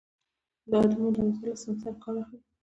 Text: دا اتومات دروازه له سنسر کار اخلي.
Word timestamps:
دا 0.69 0.77
اتومات 0.83 1.13
دروازه 1.17 1.43
له 1.49 1.55
سنسر 1.63 1.93
کار 2.03 2.15
اخلي. 2.21 2.39